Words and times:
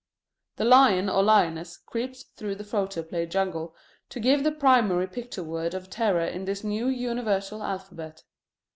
The 0.55 0.65
lion 0.65 1.09
or 1.11 1.21
lioness 1.21 1.77
creeps 1.77 2.23
through 2.23 2.55
the 2.55 2.63
photoplay 2.63 3.27
jungle 3.27 3.75
to 4.09 4.19
give 4.19 4.43
the 4.43 4.51
primary 4.51 5.05
picture 5.05 5.43
word 5.43 5.75
of 5.75 5.91
terror 5.91 6.25
in 6.25 6.45
this 6.45 6.63
new 6.63 6.87
universal 6.87 7.61
alphabet. 7.61 8.23